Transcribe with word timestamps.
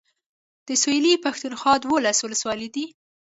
د 0.67 0.69
سويلي 0.81 1.13
پښتونخوا 1.25 1.73
دولس 1.77 2.17
اولسولۍ 2.21 2.67
دي. 2.75 2.85